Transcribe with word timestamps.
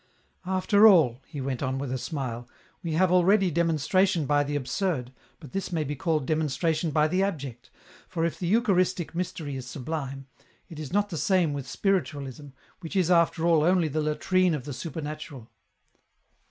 "After 0.57 0.87
all," 0.87 1.21
he 1.27 1.39
went 1.41 1.61
on 1.61 1.77
with 1.77 1.91
a 1.91 1.97
smile," 1.99 2.49
we 2.83 2.93
have 2.93 3.11
already 3.11 3.51
demonstration 3.51 4.25
by 4.25 4.43
the 4.43 4.55
absurd, 4.55 5.13
but 5.39 5.51
this 5.51 5.71
may 5.71 5.83
be 5.83 5.95
called 5.95 6.25
demonstration 6.25 6.89
by 6.89 7.07
the 7.07 7.21
abject, 7.21 7.69
for 8.07 8.25
if 8.25 8.39
the 8.39 8.47
Eucharistic 8.47 9.13
mystery 9.13 9.55
is 9.57 9.67
sublime, 9.67 10.25
it 10.69 10.79
is 10.79 10.91
not 10.91 11.09
the 11.11 11.17
same 11.17 11.53
with 11.53 11.67
spiritualism, 11.69 12.47
which 12.79 12.95
is 12.95 13.11
after 13.11 13.45
all 13.45 13.63
only 13.63 13.87
the 13.87 14.01
latrine 14.01 14.55
of 14.55 14.65
the 14.65 14.73
supernatural 14.73 15.51